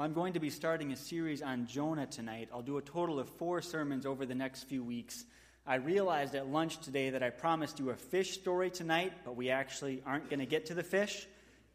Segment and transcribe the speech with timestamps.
[0.00, 2.48] I'm going to be starting a series on Jonah tonight.
[2.54, 5.26] I'll do a total of four sermons over the next few weeks.
[5.66, 9.50] I realized at lunch today that I promised you a fish story tonight, but we
[9.50, 11.26] actually aren't going to get to the fish.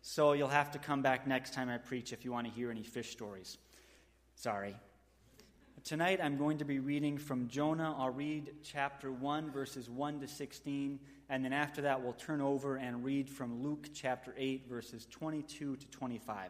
[0.02, 2.72] So you'll have to come back next time I preach if you want to hear
[2.72, 3.60] any fish stories.
[4.34, 4.76] Sorry.
[5.84, 7.96] Tonight I'm going to be reading from Jonah.
[7.96, 11.00] I'll read chapter 1, verses 1 to 16,
[11.30, 15.76] and then after that we'll turn over and read from Luke chapter 8, verses 22
[15.76, 16.50] to 25.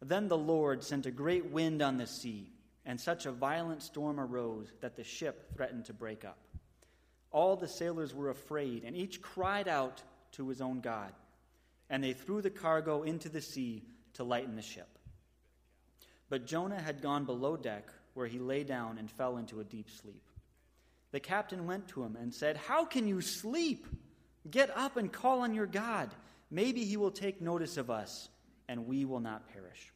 [0.00, 2.52] Then the Lord sent a great wind on the sea,
[2.84, 6.38] and such a violent storm arose that the ship threatened to break up.
[7.30, 11.12] All the sailors were afraid, and each cried out to his own God.
[11.90, 13.82] And they threw the cargo into the sea
[14.14, 14.88] to lighten the ship.
[16.28, 19.90] But Jonah had gone below deck, where he lay down and fell into a deep
[19.90, 20.22] sleep.
[21.10, 23.86] The captain went to him and said, How can you sleep?
[24.50, 26.10] Get up and call on your God.
[26.50, 28.28] Maybe he will take notice of us,
[28.68, 29.92] and we will not perish.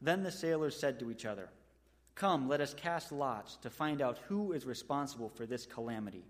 [0.00, 1.48] Then the sailors said to each other,
[2.14, 6.24] Come, let us cast lots to find out who is responsible for this calamity.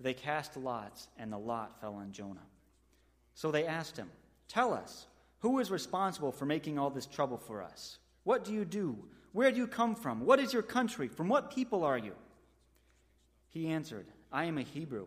[0.00, 2.46] They cast lots, and the lot fell on Jonah.
[3.34, 4.10] So they asked him,
[4.48, 5.06] Tell us,
[5.38, 7.98] who is responsible for making all this trouble for us?
[8.24, 8.96] What do you do?
[9.32, 10.24] Where do you come from?
[10.24, 11.08] What is your country?
[11.08, 12.14] From what people are you?
[13.48, 15.06] He answered, I am a Hebrew,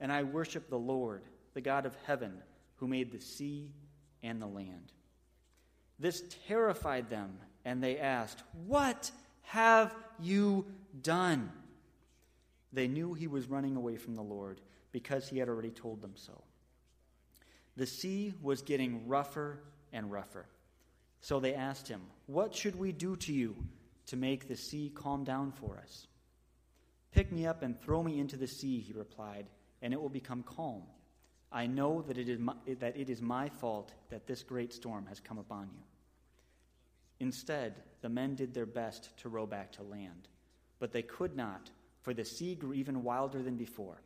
[0.00, 1.22] and I worship the Lord,
[1.54, 2.42] the God of heaven,
[2.76, 3.72] who made the sea
[4.22, 4.92] and the land.
[5.98, 9.10] This terrified them, and they asked, What
[9.42, 10.66] have you
[11.02, 11.50] done?
[12.72, 14.60] They knew he was running away from the Lord
[14.92, 16.42] because he had already told them so.
[17.76, 19.60] The sea was getting rougher
[19.92, 20.46] and rougher.
[21.20, 23.56] So they asked him, What should we do to you
[24.06, 26.06] to make the sea calm down for us?
[27.12, 29.46] Pick me up and throw me into the sea, he replied,
[29.82, 30.82] and it will become calm.
[31.50, 35.06] I know that it is my, that it is my fault that this great storm
[35.06, 35.82] has come upon you.
[37.20, 40.28] Instead, the men did their best to row back to land,
[40.78, 41.70] but they could not,
[42.02, 44.02] for the sea grew even wilder than before.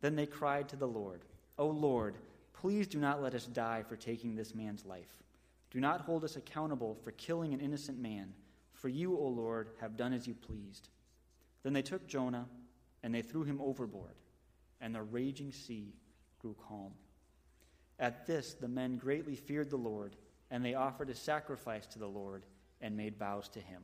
[0.00, 1.22] Then they cried to the Lord,
[1.58, 2.16] O Lord,
[2.52, 5.16] please do not let us die for taking this man's life.
[5.70, 8.32] Do not hold us accountable for killing an innocent man,
[8.72, 10.88] for you, O Lord, have done as you pleased.
[11.62, 12.46] Then they took Jonah
[13.02, 14.14] and they threw him overboard,
[14.80, 15.94] and the raging sea
[16.38, 16.92] grew calm.
[17.98, 20.16] At this, the men greatly feared the Lord,
[20.50, 22.44] and they offered a sacrifice to the Lord
[22.80, 23.82] and made vows to him.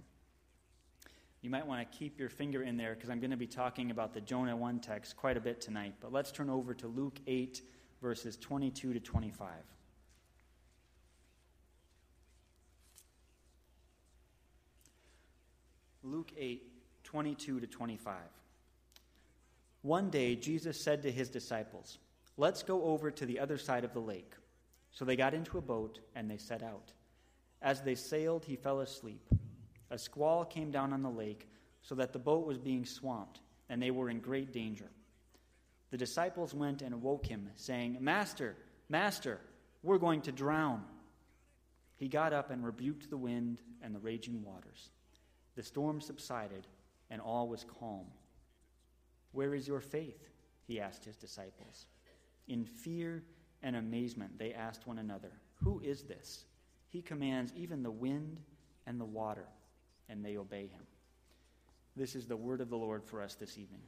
[1.42, 3.90] You might want to keep your finger in there because I'm going to be talking
[3.90, 5.94] about the Jonah 1 text quite a bit tonight.
[6.00, 7.60] But let's turn over to Luke 8,
[8.00, 9.48] verses 22 to 25.
[16.02, 16.62] Luke 8,
[17.02, 18.14] 22 to 25.
[19.82, 21.98] One day, Jesus said to his disciples,
[22.36, 24.32] Let's go over to the other side of the lake.
[24.90, 26.92] So they got into a boat and they set out.
[27.62, 29.26] As they sailed, he fell asleep.
[29.90, 31.48] A squall came down on the lake,
[31.82, 34.90] so that the boat was being swamped, and they were in great danger.
[35.90, 38.56] The disciples went and awoke him, saying, Master,
[38.88, 39.38] Master,
[39.82, 40.82] we're going to drown.
[41.96, 44.90] He got up and rebuked the wind and the raging waters.
[45.54, 46.66] The storm subsided,
[47.10, 48.06] and all was calm.
[49.32, 50.28] Where is your faith?
[50.66, 51.86] He asked his disciples.
[52.48, 53.22] In fear
[53.62, 55.32] and amazement, they asked one another,
[55.62, 56.44] Who is this?
[56.88, 58.40] He commands even the wind
[58.86, 59.46] and the water,
[60.08, 60.82] and they obey him.
[61.96, 63.82] This is the word of the Lord for us this evening.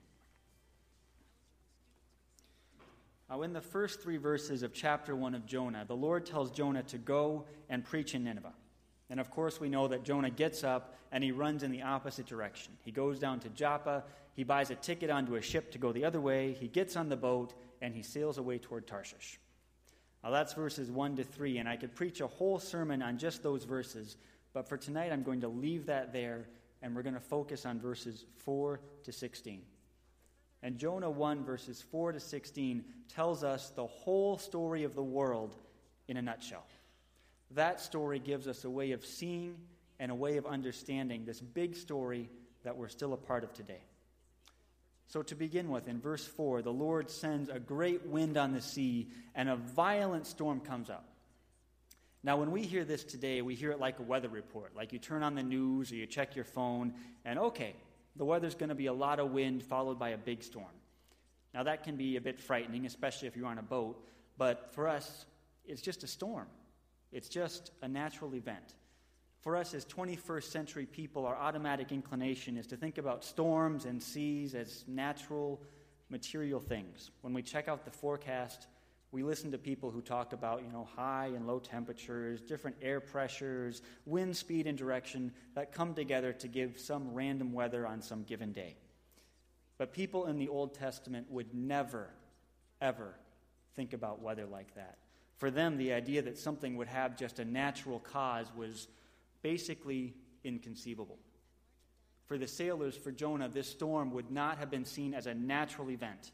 [3.28, 6.84] Now, in the first three verses of chapter 1 of Jonah, the Lord tells Jonah
[6.84, 8.54] to go and preach in Nineveh.
[9.10, 12.26] And of course, we know that Jonah gets up and he runs in the opposite
[12.26, 12.72] direction.
[12.84, 14.04] He goes down to Joppa,
[14.36, 17.08] he buys a ticket onto a ship to go the other way, he gets on
[17.08, 19.40] the boat, and he sails away toward Tarshish.
[20.22, 23.42] Now, that's verses 1 to 3, and I could preach a whole sermon on just
[23.42, 24.18] those verses,
[24.52, 26.48] but for tonight I'm going to leave that there,
[26.82, 29.62] and we're going to focus on verses 4 to 16.
[30.62, 35.56] And Jonah 1, verses 4 to 16, tells us the whole story of the world
[36.08, 36.66] in a nutshell.
[37.52, 39.56] That story gives us a way of seeing
[39.98, 42.28] and a way of understanding this big story
[42.64, 43.80] that we're still a part of today.
[45.08, 48.60] So, to begin with, in verse 4, the Lord sends a great wind on the
[48.60, 51.08] sea, and a violent storm comes up.
[52.24, 54.74] Now, when we hear this today, we hear it like a weather report.
[54.74, 56.94] Like you turn on the news or you check your phone,
[57.24, 57.76] and okay,
[58.16, 60.66] the weather's going to be a lot of wind followed by a big storm.
[61.54, 64.04] Now, that can be a bit frightening, especially if you're on a boat,
[64.36, 65.24] but for us,
[65.64, 66.48] it's just a storm.
[67.12, 68.74] It's just a natural event.
[69.46, 74.02] For us as 21st century people, our automatic inclination is to think about storms and
[74.02, 75.62] seas as natural,
[76.10, 77.12] material things.
[77.20, 78.66] When we check out the forecast,
[79.12, 82.98] we listen to people who talk about, you know, high and low temperatures, different air
[82.98, 88.24] pressures, wind speed and direction that come together to give some random weather on some
[88.24, 88.74] given day.
[89.78, 92.10] But people in the Old Testament would never,
[92.80, 93.14] ever
[93.76, 94.98] think about weather like that.
[95.36, 98.88] For them, the idea that something would have just a natural cause was
[99.46, 100.12] basically
[100.42, 101.20] inconceivable.
[102.24, 105.88] For the sailors, for Jonah, this storm would not have been seen as a natural
[105.90, 106.32] event.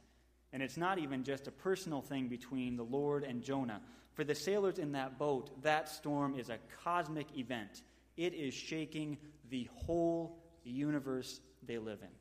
[0.50, 3.82] And it's not even just a personal thing between the Lord and Jonah.
[4.14, 7.82] For the sailors in that boat, that storm is a cosmic event.
[8.16, 9.18] It is shaking
[9.50, 12.14] the whole universe they live in.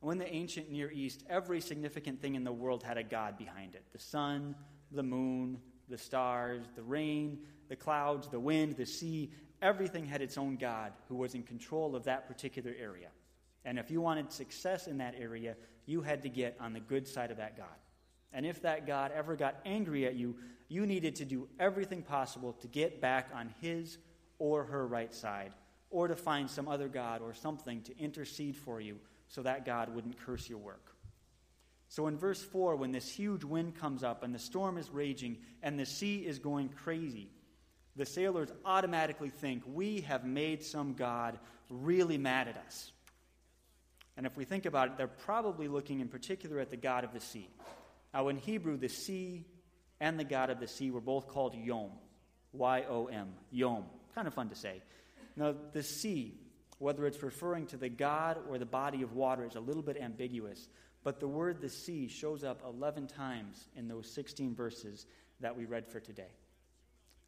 [0.00, 3.74] When the ancient Near East, every significant thing in the world had a god behind
[3.74, 4.54] it the sun,
[4.92, 5.58] the moon,
[5.90, 9.30] the stars, the rain, the clouds, the wind, the sea.
[9.60, 13.08] Everything had its own god who was in control of that particular area.
[13.64, 17.08] And if you wanted success in that area, you had to get on the good
[17.08, 17.66] side of that God.
[18.32, 20.36] And if that God ever got angry at you,
[20.68, 23.98] you needed to do everything possible to get back on his
[24.38, 25.52] or her right side,
[25.90, 29.94] or to find some other God or something to intercede for you so that God
[29.94, 30.94] wouldn't curse your work.
[31.88, 35.38] So in verse 4, when this huge wind comes up and the storm is raging
[35.62, 37.30] and the sea is going crazy,
[37.98, 42.92] the sailors automatically think, We have made some God really mad at us.
[44.16, 47.12] And if we think about it, they're probably looking in particular at the God of
[47.12, 47.48] the sea.
[48.14, 49.44] Now, in Hebrew, the sea
[50.00, 51.90] and the God of the sea were both called Yom.
[52.52, 53.28] Y O M.
[53.50, 53.84] Yom.
[54.14, 54.80] Kind of fun to say.
[55.36, 56.34] Now, the sea,
[56.78, 59.96] whether it's referring to the God or the body of water, is a little bit
[60.00, 60.68] ambiguous.
[61.04, 65.06] But the word the sea shows up 11 times in those 16 verses
[65.40, 66.32] that we read for today.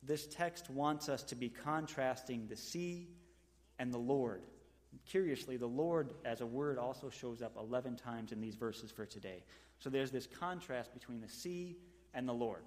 [0.02, 3.08] This text wants us to be contrasting the sea
[3.78, 4.42] and the Lord
[5.06, 9.06] Curiously, the Lord as a word also shows up 11 times in these verses for
[9.06, 9.42] today.
[9.78, 11.76] So there's this contrast between the sea
[12.12, 12.62] and the Lord.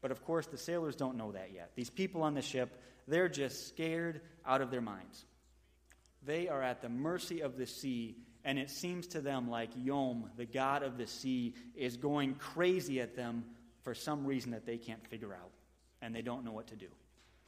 [0.00, 1.72] But of course, the sailors don't know that yet.
[1.74, 5.24] These people on the ship, they're just scared out of their minds.
[6.24, 10.30] They are at the mercy of the sea, and it seems to them like Yom,
[10.36, 13.44] the god of the sea, is going crazy at them
[13.82, 15.50] for some reason that they can't figure out,
[16.02, 16.88] and they don't know what to do.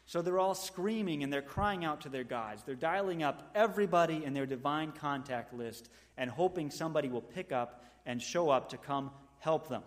[0.04, 2.64] So they're all screaming and they're crying out to their gods.
[2.64, 7.84] They're dialing up everybody in their divine contact list and hoping somebody will pick up
[8.04, 9.82] and show up to come help them.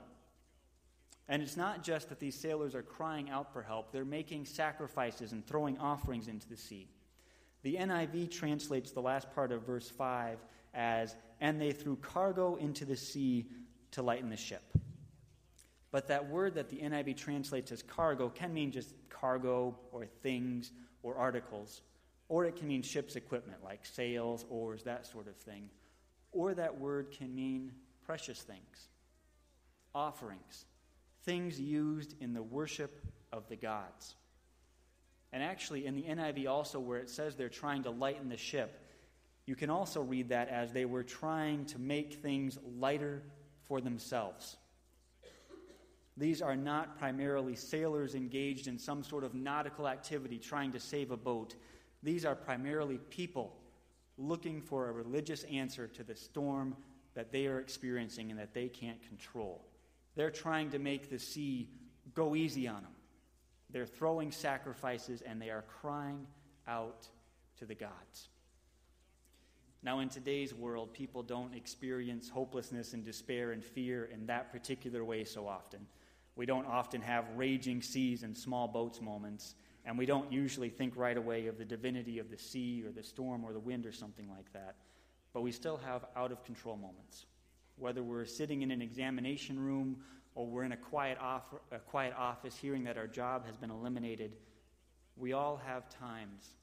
[1.28, 5.32] And it's not just that these sailors are crying out for help, they're making sacrifices
[5.32, 6.88] and throwing offerings into the sea.
[7.64, 10.38] The NIV translates the last part of verse 5
[10.76, 13.48] as, and they threw cargo into the sea
[13.92, 14.62] to lighten the ship.
[15.96, 20.74] But that word that the NIV translates as cargo can mean just cargo or things
[21.04, 21.84] or articles,
[22.28, 25.70] or it can mean ship's equipment like sails, oars, that sort of thing.
[26.34, 27.72] Or that word can mean
[28.06, 28.90] precious things,
[29.94, 30.66] offerings,
[31.24, 33.02] things used in the worship
[33.32, 34.16] of the gods.
[35.32, 38.82] And actually, in the NIV, also, where it says they're trying to lighten the ship,
[39.46, 43.24] you can also read that as they were trying to make things lighter
[43.64, 44.58] for themselves.
[46.18, 51.12] These are not primarily sailors engaged in some sort of nautical activity trying to save
[51.12, 51.56] a boat.
[52.04, 53.58] These are primarily people
[54.18, 56.76] looking for a religious answer to the storm
[57.16, 59.66] that they are experiencing and that they can't control.
[60.16, 61.70] They're trying to make the sea
[62.14, 62.92] go easy on them.
[63.70, 66.28] They're throwing sacrifices and they are crying
[66.68, 67.10] out
[67.58, 68.30] to the gods.
[69.84, 75.04] Now, in today's world, people don't experience hopelessness and despair and fear in that particular
[75.04, 75.86] way so often.
[76.36, 80.98] We don't often have raging seas and small boats moments, and we don't usually think
[80.98, 83.92] right away of the divinity of the sea or the storm or the wind or
[83.92, 84.76] something like that.
[85.34, 87.26] But we still have out of control moments.
[87.78, 89.98] Whether we're sitting in an examination room
[90.34, 93.72] or we're in a quiet, off- a quiet office hearing that our job has been
[93.72, 94.36] eliminated,
[95.18, 96.56] we all have times.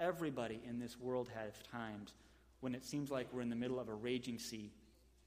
[0.00, 2.14] Everybody in this world has times
[2.60, 4.72] when it seems like we're in the middle of a raging sea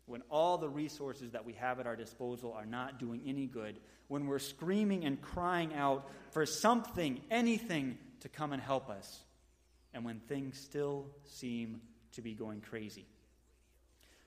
[0.05, 3.79] when all the resources that we have at our disposal are not doing any good,
[4.07, 9.23] when we're screaming and crying out for something, anything to come and help us,
[9.93, 11.81] and when things still seem
[12.13, 13.05] to be going crazy.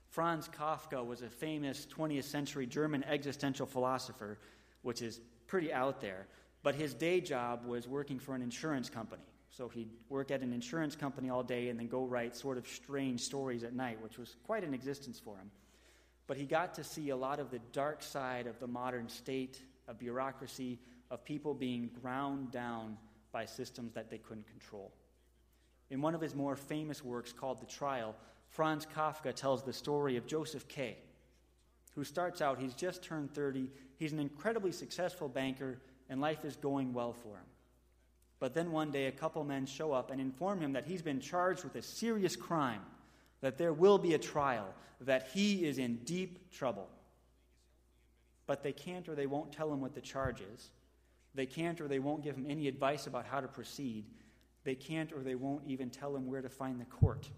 [0.09, 4.39] Franz Kafka was a famous 20th century German existential philosopher,
[4.83, 6.27] which is pretty out there.
[6.63, 9.23] But his day job was working for an insurance company.
[9.51, 12.67] So he'd work at an insurance company all day and then go write sort of
[12.67, 15.51] strange stories at night, which was quite an existence for him.
[16.27, 19.61] But he got to see a lot of the dark side of the modern state,
[19.87, 20.79] of bureaucracy,
[21.11, 22.97] of people being ground down
[23.33, 24.93] by systems that they couldn't control.
[25.91, 28.15] In one of his more famous works called The Trial,
[28.49, 30.97] Franz Kafka tells the story of Joseph K.,
[31.95, 35.79] who starts out, he's just turned 30, he's an incredibly successful banker,
[36.11, 37.47] and life is going well for him.
[38.39, 41.21] But then one day, a couple men show up and inform him that he's been
[41.21, 42.83] charged with a serious crime,
[43.41, 44.69] that there will be a trial,
[45.01, 46.89] that he is in deep trouble.
[48.47, 50.71] But they can't or they won't tell him what the charge is.
[51.35, 54.07] They can't or they won't give him any advice about how to proceed.
[54.65, 57.29] They can't or they won't even tell him where to find the court.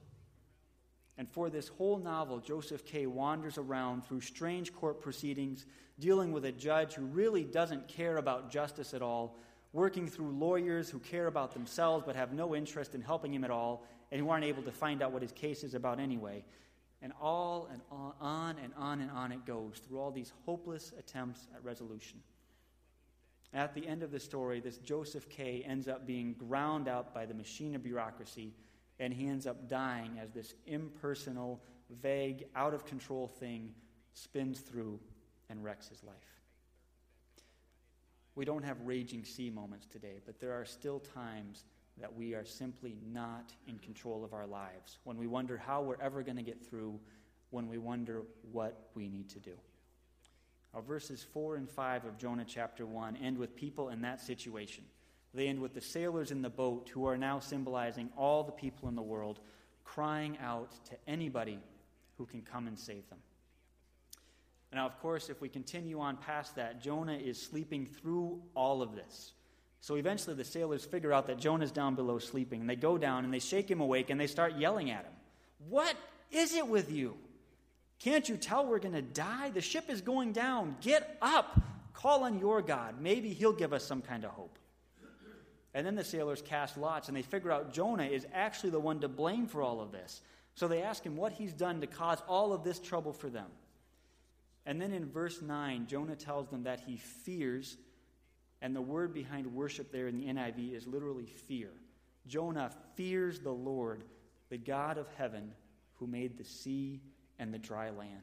[1.19, 3.07] And for this whole novel, Joseph K.
[3.07, 5.67] wanders around through strange court proceedings,
[5.99, 9.37] dealing with a judge who really doesn't care about justice at all,
[9.73, 13.51] working through lawyers who care about themselves but have no interest in helping him at
[13.51, 16.45] all, and who aren't able to find out what his case is about anyway.
[17.01, 17.81] And all and
[18.21, 22.21] on and on and on it goes through all these hopeless attempts at resolution.
[23.55, 25.65] At the end of the story, this Joseph K.
[25.67, 28.53] ends up being ground out by the machine of bureaucracy
[28.99, 31.63] and he ends up dying as this impersonal,
[32.03, 33.73] vague, out of control thing
[34.13, 34.99] spins through
[35.49, 36.17] and wrecks his life.
[38.35, 41.65] We don't have raging sea moments today, but there are still times
[42.01, 46.01] that we are simply not in control of our lives, when we wonder how we're
[46.01, 46.99] ever going to get through,
[47.51, 49.55] when we wonder what we need to do.
[50.75, 54.85] Our verses 4 and 5 of Jonah chapter 1 end with people in that situation.
[55.35, 58.89] They end with the sailors in the boat, who are now symbolizing all the people
[58.89, 59.41] in the world,
[59.85, 61.59] crying out to anybody
[62.17, 63.19] who can come and save them.
[64.73, 68.95] Now, of course, if we continue on past that, Jonah is sleeping through all of
[68.95, 69.33] this.
[69.81, 73.25] So eventually the sailors figure out that Jonah's down below sleeping, and they go down
[73.25, 75.13] and they shake him awake and they start yelling at him.
[75.69, 75.97] What
[76.31, 77.17] is it with you?
[78.01, 79.51] Can't you tell we're going to die?
[79.51, 80.77] The ship is going down.
[80.81, 81.61] Get up.
[81.95, 83.01] Call on your God.
[83.01, 84.59] Maybe he'll give us some kind of hope.
[85.75, 89.01] And then the sailors cast lots and they figure out Jonah is actually the one
[89.01, 90.23] to blame for all of this.
[90.55, 93.47] So they ask him what he's done to cause all of this trouble for them.
[94.67, 97.77] And then in verse 9, Jonah tells them that he fears,
[98.61, 101.71] and the word behind worship there in the NIV is literally fear.
[102.27, 104.05] Jonah fears the Lord,
[104.51, 105.53] the God of heaven,
[105.95, 107.01] who made the sea
[107.39, 108.23] and the dry land.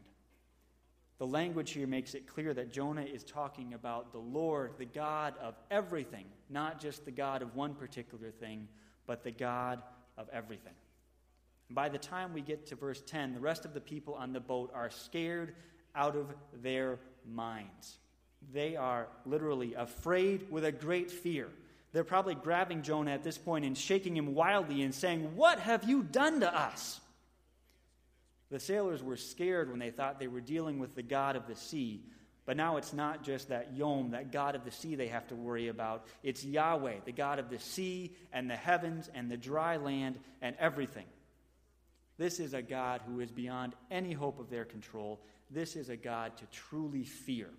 [1.17, 5.33] The language here makes it clear that Jonah is talking about the Lord, the God
[5.41, 8.67] of everything, not just the God of one particular thing,
[9.07, 9.81] but the God
[10.17, 10.73] of everything.
[11.69, 14.39] By the time we get to verse 10, the rest of the people on the
[14.39, 15.55] boat are scared
[15.95, 16.27] out of
[16.61, 17.97] their minds.
[18.53, 21.47] They are literally afraid with a great fear.
[21.91, 25.87] They're probably grabbing Jonah at this point and shaking him wildly and saying, What have
[25.87, 26.99] you done to us?
[28.51, 31.55] The sailors were scared when they thought they were dealing with the God of the
[31.55, 32.03] sea.
[32.45, 35.35] But now it's not just that Yom, that God of the sea, they have to
[35.35, 36.05] worry about.
[36.21, 40.55] It's Yahweh, the God of the sea and the heavens and the dry land and
[40.59, 41.05] everything.
[42.17, 45.21] This is a God who is beyond any hope of their control.
[45.49, 47.49] This is a God to truly fear.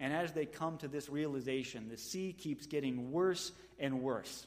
[0.00, 4.46] And as they come to this realization, the sea keeps getting worse and worse.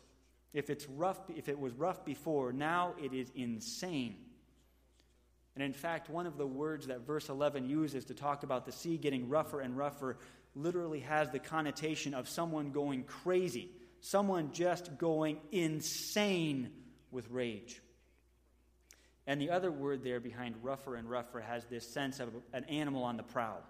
[0.53, 4.17] If, it's rough, if it was rough before, now it is insane.
[5.55, 8.71] And in fact, one of the words that verse 11 uses to talk about the
[8.71, 10.17] sea getting rougher and rougher
[10.55, 16.71] literally has the connotation of someone going crazy, someone just going insane
[17.11, 17.81] with rage.
[19.25, 23.03] And the other word there behind rougher and rougher has this sense of an animal
[23.03, 23.61] on the prowl,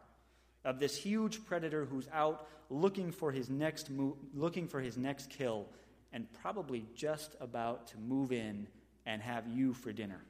[0.65, 5.29] of this huge predator who's out looking for his next mo- looking for his next
[5.29, 5.67] kill
[6.11, 8.67] and probably just about to move in
[9.05, 10.21] and have you for dinner.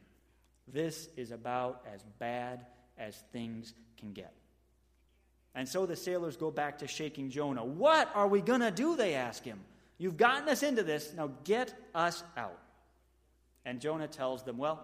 [0.68, 2.66] This is about as bad
[2.98, 4.34] as things can get.
[5.56, 7.66] And so the sailors go back to shaking Jonah.
[7.66, 8.96] What are we going to do?
[8.96, 9.60] They ask him.
[9.98, 11.14] You've gotten us into this.
[11.16, 12.60] Now get us out.
[13.66, 14.84] And Jonah tells them, Well,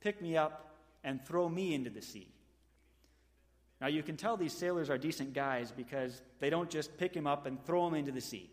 [0.00, 2.28] pick me up and throw me into the sea.
[3.84, 7.26] Now you can tell these sailors are decent guys because they don't just pick him
[7.26, 8.50] up and throw him into the sea.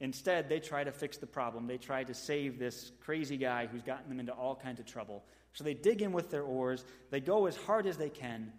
[0.00, 1.68] Instead, they try to fix the problem.
[1.68, 5.22] They try to save this crazy guy who's gotten them into all kinds of trouble.
[5.52, 6.84] So they dig in with their oars.
[7.10, 8.52] They go as hard as they can,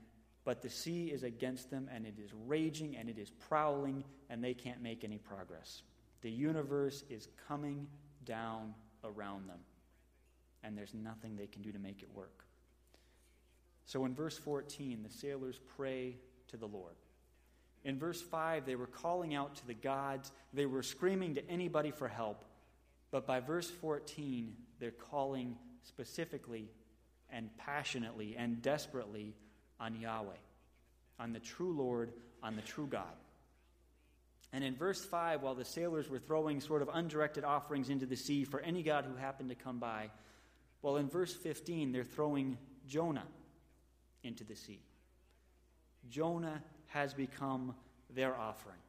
[0.46, 4.42] but the sea is against them, and it is raging, and it is prowling, and
[4.42, 5.84] they can't make any progress.
[6.22, 7.88] The universe is coming
[8.24, 9.60] down around them,
[10.64, 12.46] and there's nothing they can do to make it work.
[13.90, 16.16] So in verse 14, the sailors pray
[16.50, 16.94] to the Lord.
[17.84, 21.90] In verse 5, they were calling out to the gods, they were screaming to anybody
[21.90, 22.46] for help.
[23.10, 26.70] But by verse 14, they're calling specifically
[27.32, 29.34] and passionately and desperately
[29.80, 30.38] on Yahweh,
[31.20, 33.16] on the true Lord, on the true God.
[34.54, 38.18] And in verse 5, while the sailors were throwing sort of undirected offerings into the
[38.18, 40.12] sea for any god who happened to come by,
[40.84, 42.56] well, in verse 15, they're throwing
[42.88, 43.26] Jonah
[44.24, 44.82] into the sea.
[46.10, 47.76] Jonah has become
[48.10, 48.80] their offering.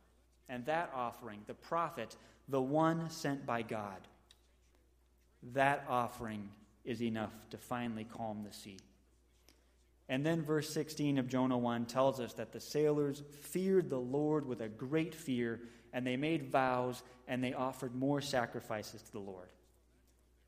[0.48, 2.16] And that offering, the prophet,
[2.48, 4.00] the one sent by God,
[5.52, 6.48] that offering
[6.84, 8.78] is enough to finally calm the sea.
[10.08, 14.44] And then verse 16 of Jonah 1 tells us that the sailors feared the Lord
[14.44, 15.60] with a great fear,
[15.92, 19.48] and they made vows, and they offered more sacrifices to the Lord.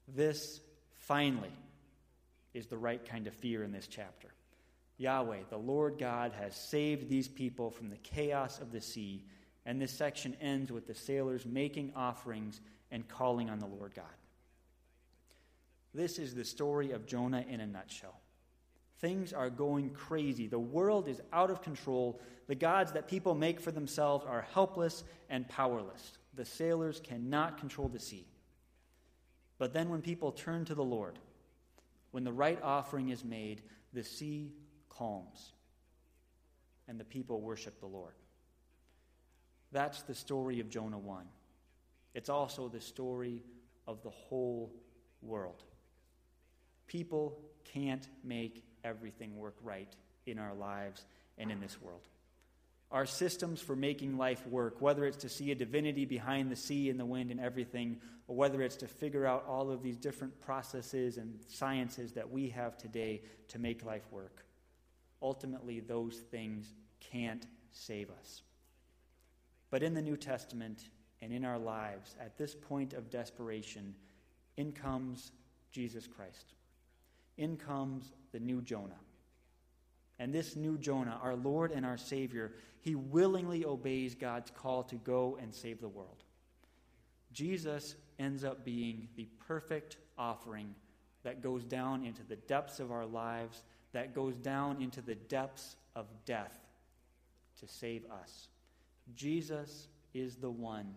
[0.08, 0.60] This,
[0.98, 1.52] finally,
[2.54, 4.28] is the right kind of fear in this chapter.
[5.02, 9.24] Yahweh, the Lord God, has saved these people from the chaos of the sea,
[9.66, 14.04] and this section ends with the sailors making offerings and calling on the Lord God.
[15.92, 18.20] This is the story of Jonah in a nutshell.
[19.00, 20.46] Things are going crazy.
[20.46, 22.20] The world is out of control.
[22.46, 26.18] The gods that people make for themselves are helpless and powerless.
[26.34, 28.26] The sailors cannot control the sea.
[29.58, 31.18] But then, when people turn to the Lord,
[32.12, 34.52] when the right offering is made, the sea
[34.98, 35.52] calms
[36.88, 38.14] and the people worship the Lord.
[39.72, 41.24] That's the story of Jonah 1.
[42.14, 43.42] It's also the story
[43.86, 44.72] of the whole
[45.22, 45.62] world.
[46.86, 49.94] People can't make everything work right
[50.26, 51.04] in our lives
[51.38, 52.02] and in this world.
[52.90, 56.90] Our systems for making life work, whether it's to see a divinity behind the sea
[56.90, 60.38] and the wind and everything, or whether it's to figure out all of these different
[60.42, 64.44] processes and sciences that we have today to make life work,
[65.22, 68.42] ultimately those things can't save us.
[69.70, 73.94] But in the New Testament and in our lives, at this point of desperation,
[74.56, 75.32] in comes
[75.70, 76.54] Jesus Christ.
[77.38, 78.98] In comes the new Jonah.
[80.18, 84.96] And this new Jonah, our Lord and our Savior, he willingly obeys God's call to
[84.96, 86.24] go and save the world.
[87.32, 90.74] Jesus ends up being the perfect offering
[91.22, 95.76] that goes down into the depths of our lives, that goes down into the depths
[95.94, 96.58] of death
[97.60, 98.48] to save us.
[99.14, 100.94] Jesus is the one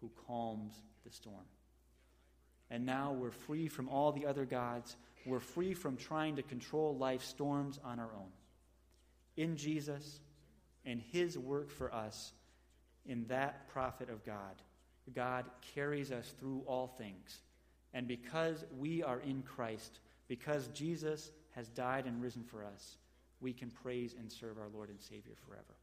[0.00, 1.44] who calms the storm.
[2.70, 4.96] And now we're free from all the other gods.
[5.24, 8.30] We're free from trying to control life's storms on our own.
[9.36, 10.20] In Jesus
[10.84, 12.32] and his work for us,
[13.06, 14.62] in that prophet of God,
[15.14, 15.44] God
[15.74, 17.42] carries us through all things.
[17.94, 22.98] And because we are in Christ, because Jesus has died and risen for us,
[23.40, 25.74] we can praise and serve our Lord and Savior forever.